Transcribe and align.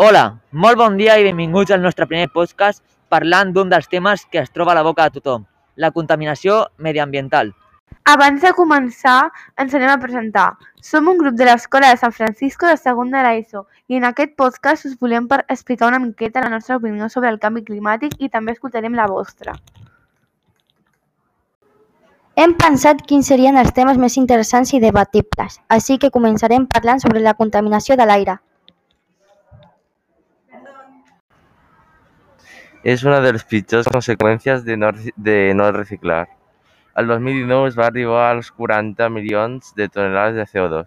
Hola, 0.00 0.38
molt 0.52 0.78
bon 0.78 0.94
dia 0.94 1.16
i 1.18 1.24
benvinguts 1.26 1.72
al 1.74 1.80
nostre 1.82 2.06
primer 2.06 2.28
podcast 2.30 2.84
parlant 3.10 3.48
d'un 3.50 3.72
dels 3.72 3.88
temes 3.90 4.20
que 4.30 4.38
es 4.38 4.52
troba 4.54 4.70
a 4.70 4.76
la 4.78 4.84
boca 4.86 5.08
de 5.08 5.18
tothom, 5.18 5.42
la 5.74 5.90
contaminació 5.90 6.58
mediambiental. 6.86 7.50
Abans 8.12 8.46
de 8.46 8.52
començar, 8.54 9.32
ens 9.58 9.74
anem 9.74 9.90
a 9.90 9.98
presentar. 9.98 10.46
Som 10.78 11.10
un 11.10 11.18
grup 11.18 11.34
de 11.34 11.50
l'Escola 11.50 11.90
de 11.90 11.98
Sant 11.98 12.14
Francisco 12.14 12.70
de 12.70 12.78
segon 12.78 13.10
de 13.10 13.26
l'ESO 13.26 13.64
i 13.90 13.98
en 13.98 14.06
aquest 14.06 14.38
podcast 14.38 14.86
us 14.86 14.94
volem 15.02 15.26
per 15.26 15.42
explicar 15.48 15.90
una 15.90 15.98
miqueta 16.06 16.46
la 16.46 16.54
nostra 16.54 16.78
opinió 16.78 17.10
sobre 17.10 17.34
el 17.34 17.42
canvi 17.42 17.66
climàtic 17.66 18.14
i 18.22 18.30
també 18.30 18.54
escoltarem 18.54 18.94
la 18.94 19.10
vostra. 19.10 19.58
Hem 22.38 22.54
pensat 22.54 23.02
quins 23.02 23.34
serien 23.34 23.58
els 23.58 23.74
temes 23.74 23.98
més 23.98 24.14
interessants 24.22 24.70
i 24.78 24.78
debatibles, 24.78 25.58
així 25.66 25.98
que 25.98 26.14
començarem 26.14 26.70
parlant 26.70 27.02
sobre 27.02 27.18
la 27.18 27.34
contaminació 27.34 27.98
de 27.98 28.06
l'aire. 28.06 28.44
És 32.84 33.04
una 33.04 33.20
de 33.20 33.32
les 33.32 33.44
pitjors 33.44 33.88
conseqüències 33.90 34.64
de 34.64 34.76
no, 34.76 34.92
de 35.16 35.52
no 35.54 35.70
reciclar. 35.72 36.28
El 36.96 37.06
2019 37.06 37.68
es 37.68 37.76
va 37.78 37.86
arribar 37.86 38.30
als 38.30 38.50
40 38.50 39.08
milions 39.08 39.74
de 39.74 39.88
tonelades 39.88 40.34
de 40.36 40.46
CO2. 40.46 40.86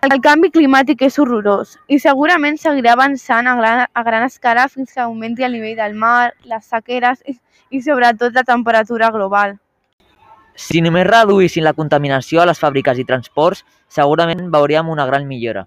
El 0.00 0.20
canvi 0.24 0.48
climàtic 0.48 1.02
és 1.04 1.18
horrorós 1.20 1.74
i 1.92 1.98
segurament 2.00 2.56
seguirà 2.56 2.94
avançant 2.96 3.48
a 3.50 3.56
gran, 3.58 3.82
a 3.92 4.02
gran 4.02 4.22
escala 4.24 4.68
fins 4.68 4.94
que 4.94 5.02
augmenti 5.04 5.44
el 5.44 5.52
nivell 5.52 5.76
del 5.76 5.94
mar, 5.94 6.32
les 6.44 6.64
sequeres 6.64 7.20
i, 7.28 7.36
i 7.68 7.82
sobretot 7.84 8.32
la 8.32 8.44
temperatura 8.44 9.10
global. 9.12 9.58
Si 10.56 10.80
només 10.80 11.06
reduïssin 11.06 11.64
la 11.64 11.74
contaminació 11.76 12.40
a 12.40 12.48
les 12.48 12.58
fàbriques 12.60 12.98
i 12.98 13.04
transports, 13.04 13.64
segurament 13.88 14.48
veuríem 14.52 14.88
una 14.88 15.06
gran 15.06 15.28
millora. 15.28 15.66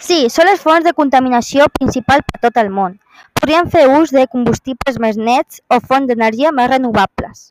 Sí, 0.00 0.18
són 0.32 0.48
les 0.48 0.62
fonts 0.64 0.86
de 0.86 0.94
contaminació 0.96 1.68
principal 1.78 2.24
per 2.26 2.40
tot 2.46 2.58
el 2.62 2.70
món. 2.78 2.98
Podríem 3.38 3.70
fer 3.74 3.86
ús 3.92 4.12
de 4.14 4.26
combustibles 4.32 4.98
més 5.04 5.18
nets 5.30 5.62
o 5.70 5.80
fonts 5.80 6.10
d'energia 6.10 6.52
més 6.54 6.70
renovables. 6.72 7.48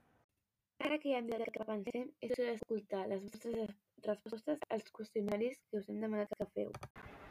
Ara 0.83 0.97
que 0.97 1.09
ja 1.11 1.19
hem 1.19 1.27
dit 1.27 1.51
que 1.53 1.63
pensem, 1.65 2.05
és 2.21 2.33
hora 2.37 2.51
d'escoltar 2.51 3.03
les 3.07 3.21
vostres 3.21 3.69
respostes 4.05 4.59
als 4.69 4.85
qüestionaris 4.93 5.55
que 5.57 5.79
us 5.79 5.87
hem 5.89 6.01
demanat 6.03 6.29
que 6.37 6.47
feu. 6.53 6.69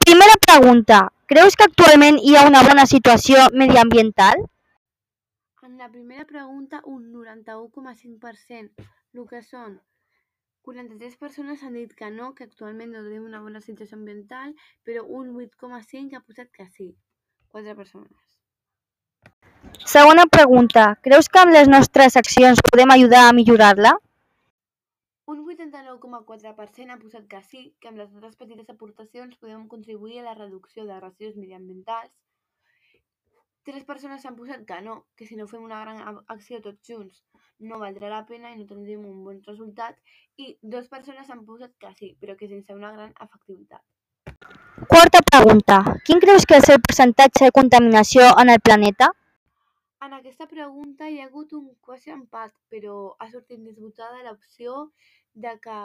Primera 0.04 0.36
pregunta. 0.46 0.98
Creus 1.30 1.56
que 1.56 1.68
actualment 1.68 2.18
hi 2.22 2.36
ha 2.36 2.46
una 2.48 2.62
bona 2.66 2.86
situació 2.90 3.46
mediambiental? 3.62 4.42
En 5.66 5.78
la 5.78 5.88
primera 5.90 6.24
pregunta, 6.24 6.80
un 6.84 7.12
91,5%, 7.12 8.86
el 9.14 9.24
que 9.30 9.42
són 9.42 9.80
43 10.66 11.16
persones 11.16 11.62
han 11.62 11.76
dit 11.78 11.92
que 11.94 12.10
no, 12.10 12.32
que 12.34 12.44
actualment 12.44 12.90
no 12.92 13.04
tenim 13.04 13.26
una 13.28 13.40
bona 13.42 13.60
situació 13.62 13.96
ambiental, 13.96 14.54
però 14.82 15.04
un 15.06 15.30
8,5 15.38 16.18
ha 16.18 16.24
posat 16.26 16.50
que 16.50 16.66
sí. 16.66 16.88
4 17.54 17.76
persones. 17.78 18.34
Segona 19.86 20.26
pregunta. 20.26 20.88
Creus 21.06 21.30
que 21.30 21.40
amb 21.44 21.54
les 21.54 21.70
nostres 21.70 22.18
accions 22.18 22.62
podem 22.66 22.92
ajudar 22.96 23.22
a 23.28 23.32
millorar-la? 23.38 23.94
Un 25.30 25.44
89,4% 25.44 26.94
ha 26.94 26.98
posat 26.98 27.30
que 27.30 27.42
sí, 27.46 27.62
que 27.80 27.90
amb 27.92 28.02
les 28.02 28.10
nostres 28.10 28.36
petites 28.42 28.68
aportacions 28.74 29.38
podem 29.38 29.68
contribuir 29.70 30.20
a 30.20 30.26
la 30.28 30.34
reducció 30.34 30.84
de 30.90 30.98
residus 30.98 31.38
mediambientals. 31.38 32.12
Tres 33.66 33.82
persones 33.82 34.24
han 34.24 34.36
posat 34.38 34.60
que 34.66 34.76
no, 34.82 34.92
que 35.18 35.26
si 35.26 35.34
no 35.34 35.48
fem 35.50 35.62
una 35.66 35.80
gran 35.82 36.20
acció 36.32 36.60
tots 36.62 36.86
junts 36.86 37.22
no 37.58 37.80
valdrà 37.80 38.10
la 38.12 38.20
pena 38.28 38.52
i 38.52 38.58
no 38.60 38.66
tindrem 38.68 39.02
un 39.08 39.24
bon 39.24 39.40
resultat. 39.46 39.96
I 40.38 40.52
dues 40.62 40.86
persones 40.92 41.32
han 41.34 41.42
posat 41.48 41.72
que 41.82 41.90
sí, 41.98 42.12
però 42.20 42.36
que 42.38 42.46
sense 42.52 42.76
una 42.76 42.92
gran 42.94 43.14
efectivitat. 43.24 43.82
Quarta 44.92 45.22
pregunta. 45.30 45.80
Quin 46.06 46.22
creus 46.22 46.46
que 46.46 46.60
és 46.60 46.68
el 46.74 46.78
percentatge 46.84 47.48
de 47.48 47.56
contaminació 47.58 48.28
en 48.42 48.54
el 48.54 48.62
planeta? 48.68 49.10
En 50.06 50.14
aquesta 50.14 50.46
pregunta 50.46 51.10
hi 51.10 51.18
ha 51.18 51.26
hagut 51.26 51.56
un 51.58 51.66
quasi 51.88 52.14
empat, 52.14 52.54
però 52.70 53.16
ha 53.18 53.30
sortit 53.32 53.58
més 53.64 53.80
votada 53.80 54.22
l'opció 54.28 54.92
de 55.46 55.56
que 55.66 55.80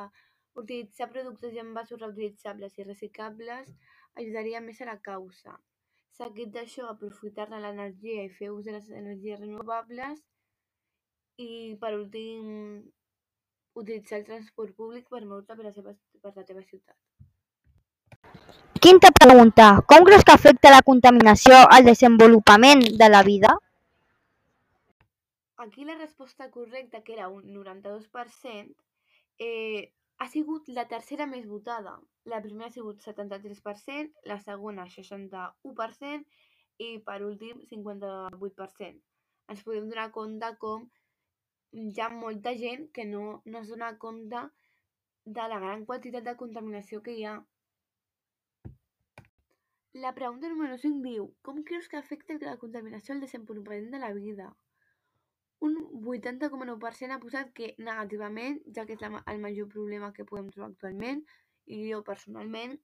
utilitzar 0.61 1.09
productes 1.09 1.57
i 1.57 1.66
envasos 1.66 2.01
reutilitzables 2.05 2.78
i 2.78 2.85
reciclables 2.85 3.73
ajudaria 4.22 4.61
més 4.61 4.85
a 4.85 4.91
la 4.91 5.00
causa. 5.01 5.57
Seguit 6.21 6.51
d'això, 6.53 6.83
aprofitar-ne 6.85 7.57
l'energia 7.63 8.23
i 8.27 8.29
fer 8.29 8.51
ús 8.53 8.65
de 8.67 8.75
les 8.75 8.89
energies 8.93 9.39
renovables 9.39 10.19
i, 11.41 11.47
per 11.81 11.95
últim, 11.97 12.83
utilitzar 13.81 14.19
el 14.19 14.27
transport 14.27 14.75
públic 14.77 15.07
per 15.09 15.23
moure's 15.25 15.47
per 15.49 15.65
la, 15.65 15.71
seva, 15.73 15.95
per 16.21 16.33
la 16.35 16.43
teva 16.45 16.61
ciutat. 16.61 16.97
Quinta 18.85 19.09
pregunta. 19.17 19.71
Com 19.89 20.05
creus 20.05 20.27
que 20.27 20.35
afecta 20.35 20.69
la 20.75 20.83
contaminació 20.85 21.57
al 21.77 21.89
desenvolupament 21.89 22.85
de 23.01 23.09
la 23.09 23.23
vida? 23.25 23.55
Aquí 25.65 25.85
la 25.89 25.97
resposta 25.97 26.51
correcta, 26.53 27.01
que 27.01 27.17
era 27.17 27.29
un 27.29 27.49
92%, 27.55 28.75
eh, 29.37 29.91
ha 30.21 30.27
sigut 30.29 30.67
la 30.77 30.83
tercera 30.89 31.25
més 31.29 31.45
votada. 31.49 31.95
La 32.31 32.39
primera 32.45 32.67
ha 32.69 32.73
sigut 32.73 32.99
73%, 33.01 34.11
la 34.29 34.37
segona 34.45 34.85
61% 34.95 36.27
i 36.85 36.89
per 37.07 37.15
últim 37.27 37.63
58%. 37.71 38.99
Ens 39.53 39.63
podem 39.65 39.89
donar 39.89 40.11
compte 40.17 40.51
com 40.61 40.85
hi 41.81 42.03
ha 42.03 42.11
molta 42.13 42.53
gent 42.61 42.85
que 42.97 43.07
no, 43.09 43.23
no 43.45 43.63
es 43.63 43.73
dona 43.73 43.89
compte 44.05 44.43
de 45.39 45.47
la 45.53 45.59
gran 45.65 45.85
quantitat 45.89 46.29
de 46.29 46.37
contaminació 46.43 47.01
que 47.07 47.17
hi 47.17 47.25
ha. 47.25 47.35
La 50.05 50.13
pregunta 50.19 50.53
número 50.53 50.77
5 50.83 51.01
diu, 51.07 51.31
com 51.47 51.65
creus 51.71 51.89
que 51.89 51.97
afecta 51.97 52.37
la 52.45 52.59
contaminació 52.61 53.17
al 53.17 53.25
desenvolupament 53.25 53.89
de 53.95 54.05
la 54.05 54.13
vida? 54.17 54.53
Un 55.67 55.75
80,9% 56.13 57.13
ha 57.13 57.22
posat 57.22 57.51
que 57.57 57.73
negativament, 57.77 58.57
ja 58.75 58.85
que 58.88 58.97
és 58.97 59.03
la, 59.03 59.22
el 59.29 59.41
major 59.44 59.69
problema 59.69 60.11
que 60.16 60.25
podem 60.25 60.49
trobar 60.53 60.72
actualment, 60.72 61.22
i 61.69 61.83
jo 61.91 62.01
personalment 62.07 62.79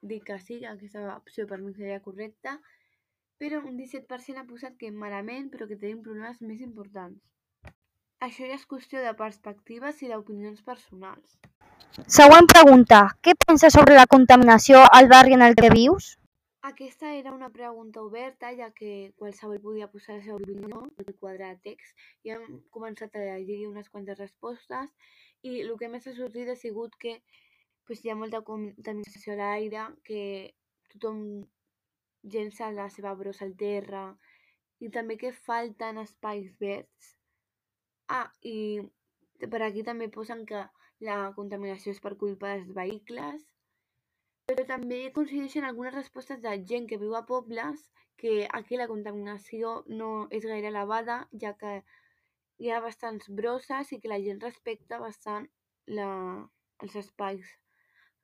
dic 0.00 0.24
que 0.30 0.38
sí, 0.40 0.60
que 0.60 0.70
aquesta 0.70 1.04
opció 1.16 1.46
per 1.50 1.60
mi 1.60 1.74
seria 1.74 2.00
correcta, 2.00 2.56
però 3.40 3.60
un 3.60 3.76
17% 3.76 4.40
ha 4.40 4.48
posat 4.48 4.76
que 4.80 4.92
malament, 4.92 5.50
però 5.52 5.68
que 5.68 5.78
tenim 5.80 6.02
problemes 6.04 6.40
més 6.40 6.62
importants. 6.64 7.20
Això 8.26 8.46
ja 8.48 8.56
és 8.56 8.64
qüestió 8.64 9.02
de 9.04 9.12
perspectives 9.16 10.00
i 10.02 10.08
d'opinions 10.08 10.62
personals. 10.64 11.36
Següent 12.18 12.48
pregunta. 12.48 13.02
Què 13.20 13.34
penses 13.46 13.76
sobre 13.76 13.96
la 13.98 14.06
contaminació 14.08 14.80
al 14.98 15.08
barri 15.12 15.36
en 15.36 15.44
el 15.44 15.56
que 15.58 15.68
vius? 15.74 16.14
Aquesta 16.66 17.14
era 17.14 17.32
una 17.32 17.48
pregunta 17.50 18.02
oberta, 18.02 18.48
ja 18.58 18.72
que 18.74 19.12
qualsevol 19.20 19.60
podia 19.62 19.86
posar 19.90 20.16
la 20.16 20.22
seva 20.24 20.38
opinió 20.40 20.80
el 21.02 21.12
quadre 21.20 21.50
de 21.52 21.60
text 21.66 22.02
i 22.26 22.32
hem 22.34 22.56
començat 22.76 23.14
a 23.14 23.22
llegir 23.44 23.68
unes 23.68 23.90
quantes 23.92 24.18
respostes 24.18 24.90
i 25.46 25.52
el 25.60 25.70
que 25.78 25.90
més 25.92 26.08
ha 26.10 26.16
sortit 26.16 26.50
ha 26.50 26.58
sigut 26.64 26.98
que 27.04 27.12
pues, 27.86 28.02
hi 28.02 28.10
ha 28.10 28.18
molta 28.18 28.42
contaminació 28.50 29.36
a 29.36 29.38
l'aire, 29.42 29.86
que 30.10 30.24
tothom 30.90 31.22
llença 32.34 32.74
la 32.74 32.90
seva 32.98 33.14
brossa 33.22 33.46
al 33.46 33.54
terra 33.62 34.04
i 34.82 34.90
també 34.98 35.20
que 35.22 35.36
falten 35.46 36.02
espais 36.02 36.50
verds. 36.66 37.12
Ah, 38.10 38.26
i 38.42 38.82
per 39.54 39.62
aquí 39.62 39.86
també 39.86 40.10
posen 40.18 40.42
que 40.50 40.66
la 41.10 41.20
contaminació 41.38 41.94
és 41.94 42.02
per 42.02 42.18
culpa 42.24 42.56
dels 42.56 42.74
vehicles 42.74 43.52
però 44.46 44.62
també 44.66 44.98
coincideixen 45.14 45.64
algunes 45.66 45.94
respostes 45.94 46.40
de 46.42 46.52
gent 46.70 46.84
que 46.90 46.98
viu 47.02 47.14
a 47.18 47.24
pobles 47.26 47.80
que 48.20 48.46
aquí 48.58 48.78
la 48.80 48.86
contaminació 48.90 49.82
no 50.00 50.10
és 50.30 50.46
gaire 50.46 50.70
elevada, 50.72 51.16
ja 51.42 51.52
que 51.62 51.80
hi 52.62 52.70
ha 52.70 52.80
bastants 52.84 53.28
brosses 53.40 53.90
i 53.92 53.98
que 54.00 54.12
la 54.12 54.20
gent 54.26 54.38
respecta 54.44 55.00
bastant 55.02 55.48
la, 55.98 56.10
els 56.82 56.94
espais. 57.02 57.50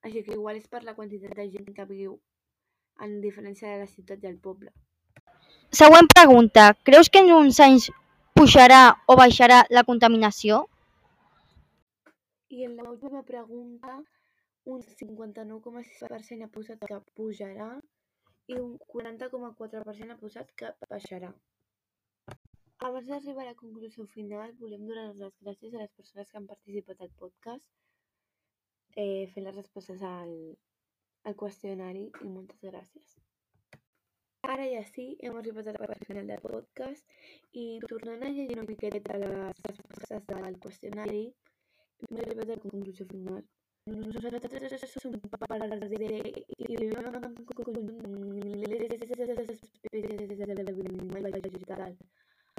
Així 0.03 0.23
que 0.23 0.33
igual 0.37 0.57
és 0.61 0.71
per 0.71 0.81
la 0.87 0.95
quantitat 0.95 1.35
de 1.37 1.49
gent 1.51 1.69
que 1.75 1.85
viu, 1.91 2.15
en 3.03 3.19
diferència 3.21 3.69
de 3.69 3.83
la 3.83 3.91
ciutat 3.91 4.23
i 4.23 4.31
el 4.31 4.39
poble. 4.47 4.71
Següent 5.83 6.09
pregunta. 6.15 6.71
Creus 6.87 7.11
que 7.11 7.21
en 7.23 7.31
uns 7.35 7.59
anys 7.67 7.91
pujarà 8.33 8.81
o 9.07 9.19
baixarà 9.19 9.63
la 9.69 9.85
contaminació? 9.87 10.63
I 12.49 12.67
en 12.67 12.75
l'última 12.79 13.23
pregunta, 13.27 13.99
un 14.65 14.81
59,6% 14.81 16.45
ha 16.45 16.51
posat 16.57 16.85
que 16.89 16.99
pujarà 17.17 17.69
i 18.51 18.59
un 18.59 18.77
40,4% 18.93 20.13
ha 20.13 20.19
posat 20.21 20.53
que 20.61 20.71
baixarà. 20.89 21.31
Abans 22.87 23.07
d'arribar 23.07 23.43
a 23.43 23.49
la 23.51 23.59
conclusió 23.59 24.05
final, 24.13 24.55
volem 24.59 24.85
donar 24.87 25.05
les 25.19 25.35
gràcies 25.43 25.75
a 25.75 25.83
les 25.83 25.93
persones 25.99 26.31
que 26.31 26.37
han 26.39 26.47
participat 26.47 27.01
al 27.01 27.11
podcast, 27.21 27.69
eh, 28.95 29.27
fent 29.33 29.47
les 29.47 29.55
respostes 29.55 30.03
al, 30.09 30.33
al 31.29 31.37
qüestionari 31.43 32.09
i 32.09 32.31
moltes 32.31 32.59
gràcies. 32.71 33.15
Ara 34.53 34.65
ja 34.67 34.83
sí, 34.89 35.05
hem 35.23 35.37
arribat 35.39 35.69
a 35.71 35.73
la 35.77 35.87
part 35.87 36.03
final 36.09 36.27
del 36.27 36.43
podcast 36.43 37.13
i 37.63 37.65
tornant 37.87 38.25
a 38.27 38.31
llegir 38.35 38.57
una 38.57 38.67
miqueta 38.67 39.19
les 39.23 39.61
respostes 39.69 40.27
del 40.31 40.59
qüestionari, 40.65 41.23
hem 42.03 42.23
arribat 42.25 42.49
a 42.49 42.57
la 42.57 42.63
conclusió 42.65 43.07
final. 43.13 43.45
Nosaltres 43.91 44.91
som 44.91 45.15
part 45.39 45.63
de 45.91 46.07
i 46.07 46.75
vivim 46.81 46.93
en 46.99 47.15
un 47.29 47.47
conjunt 47.47 47.89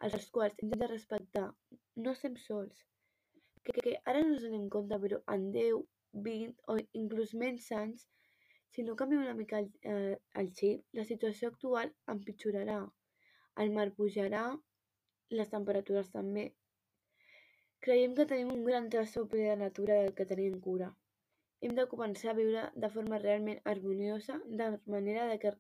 els 0.08 0.26
quals 0.34 0.58
hem 0.62 0.74
de 0.82 0.88
respectar. 0.90 1.44
No 2.04 2.12
estem 2.12 2.34
sols. 2.42 2.82
Que, 3.64 3.72
que 3.76 3.94
ara 4.12 4.20
no 4.20 4.34
ens 4.34 4.44
donem 4.44 4.66
compte, 4.74 4.98
però 5.04 5.20
en 5.34 5.46
10, 5.54 5.78
20 6.26 6.74
o 6.74 6.76
inclús 7.02 7.32
menys 7.42 7.70
anys, 7.78 8.02
si 8.74 8.84
no 8.84 8.96
canviem 9.00 9.22
una 9.22 9.36
mica 9.38 9.62
el, 9.62 9.70
eh, 9.92 10.18
el 10.42 10.50
xip, 10.58 10.82
la 10.98 11.06
situació 11.12 11.48
actual 11.54 11.94
empitjorarà. 12.16 12.82
El 13.64 13.72
mar 13.78 13.86
pujarà, 13.96 14.42
les 15.40 15.54
temperatures 15.56 16.12
també. 16.18 16.44
Creiem 17.88 18.12
que 18.20 18.28
tenim 18.34 18.52
un 18.58 18.68
gran 18.68 18.92
tresor 18.92 19.30
ple 19.32 19.48
de 19.48 19.56
natura 19.64 20.02
del 20.02 20.14
que 20.20 20.28
tenim 20.34 20.60
cura. 20.68 20.90
Hem 21.62 21.74
de 21.78 21.86
començar 21.90 22.32
a 22.32 22.38
viure 22.38 22.64
de 22.84 22.90
forma 22.96 23.20
realment 23.22 23.60
harmoniosa, 23.72 24.40
de 24.60 24.70
manera 24.96 25.28
de 25.30 25.38
que, 25.44 25.54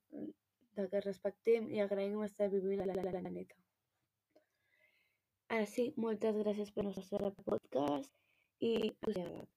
de 0.78 0.88
que 0.90 1.04
respectem 1.06 1.70
i 1.70 1.80
agraïm 1.84 2.22
estar 2.26 2.50
vivint 2.56 2.82
a 2.82 2.88
la, 2.90 2.98
la, 2.98 3.06
la 3.08 3.14
planeta. 3.20 3.56
Ara 5.54 5.66
sí, 5.70 5.92
moltes 5.96 6.36
gràcies 6.40 6.72
per 6.74 6.86
el 6.86 6.92
nostre 6.92 7.32
podcast 7.46 8.12
i 8.60 8.74
us. 9.10 9.52